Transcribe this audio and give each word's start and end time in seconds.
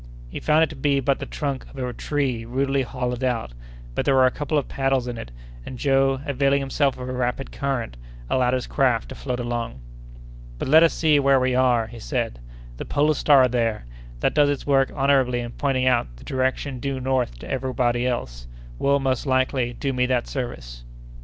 He 0.29 0.39
found 0.39 0.63
it 0.63 0.69
to 0.71 0.75
be 0.75 0.99
but 0.99 1.19
the 1.19 1.27
trunk 1.27 1.63
of 1.69 1.77
a 1.77 1.93
tree 1.93 2.43
rudely 2.43 2.81
hollowed 2.81 3.23
out; 3.23 3.51
but 3.93 4.03
there 4.03 4.15
were 4.15 4.25
a 4.25 4.31
couple 4.31 4.57
of 4.57 4.67
paddles 4.67 5.07
in 5.07 5.15
it, 5.19 5.29
and 5.63 5.77
Joe, 5.77 6.21
availing 6.25 6.59
himself 6.59 6.97
of 6.97 7.07
a 7.07 7.13
rapid 7.13 7.51
current, 7.51 7.97
allowed 8.27 8.55
his 8.55 8.65
craft 8.65 9.09
to 9.09 9.13
float 9.15 9.39
along. 9.39 9.79
"But 10.57 10.69
let 10.69 10.81
us 10.81 10.91
see 10.91 11.19
where 11.19 11.39
we 11.39 11.53
are," 11.53 11.85
he 11.85 11.99
said. 11.99 12.39
"The 12.77 12.83
polar 12.85 13.13
star 13.13 13.47
there, 13.47 13.85
that 14.21 14.33
does 14.33 14.49
its 14.49 14.65
work 14.65 14.91
honorably 14.95 15.39
in 15.39 15.51
pointing 15.51 15.85
out 15.85 16.17
the 16.17 16.23
direction 16.23 16.79
due 16.79 16.99
north 16.99 17.37
to 17.37 17.47
everybody 17.51 18.07
else, 18.07 18.47
will, 18.79 18.99
most 18.99 19.27
likely, 19.27 19.73
do 19.73 19.93
me 19.93 20.07
that 20.07 20.25
service." 20.27 20.83